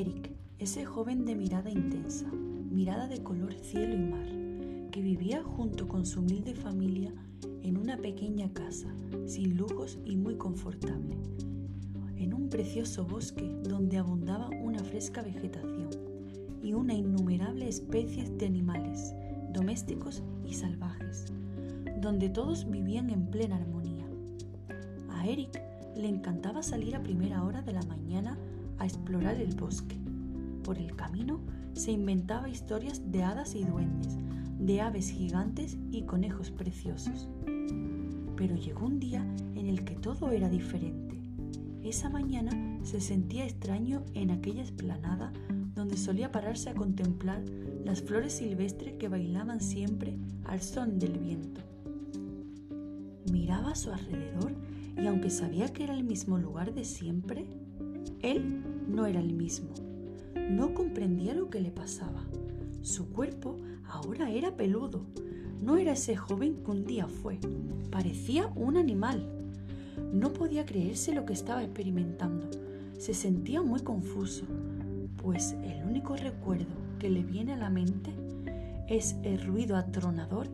[0.00, 5.88] Eric, ese joven de mirada intensa, mirada de color cielo y mar, que vivía junto
[5.88, 7.12] con su humilde familia
[7.60, 8.88] en una pequeña casa,
[9.26, 11.18] sin lujos y muy confortable,
[12.16, 15.90] en un precioso bosque donde abundaba una fresca vegetación
[16.62, 19.12] y una innumerable especie de animales,
[19.52, 21.26] domésticos y salvajes,
[22.00, 24.06] donde todos vivían en plena armonía.
[25.10, 25.60] A Eric
[25.94, 28.38] le encantaba salir a primera hora de la mañana
[28.80, 29.96] a explorar el bosque.
[30.64, 31.40] Por el camino
[31.74, 34.18] se inventaba historias de hadas y duendes,
[34.58, 37.28] de aves gigantes y conejos preciosos.
[38.36, 41.20] Pero llegó un día en el que todo era diferente.
[41.82, 45.32] Esa mañana se sentía extraño en aquella esplanada
[45.74, 47.42] donde solía pararse a contemplar
[47.84, 51.60] las flores silvestres que bailaban siempre al son del viento.
[53.30, 54.52] Miraba a su alrededor
[54.96, 57.46] y aunque sabía que era el mismo lugar de siempre,
[58.22, 59.70] él no era el mismo.
[60.50, 62.22] No comprendía lo que le pasaba.
[62.82, 63.56] Su cuerpo
[63.88, 65.06] ahora era peludo.
[65.62, 67.38] No era ese joven que un día fue.
[67.90, 69.26] Parecía un animal.
[70.12, 72.48] No podía creerse lo que estaba experimentando.
[72.98, 74.44] Se sentía muy confuso,
[75.22, 78.10] pues el único recuerdo que le viene a la mente
[78.88, 80.48] es el ruido atronador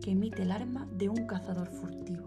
[0.00, 2.26] que emite el arma de un cazador furtivo.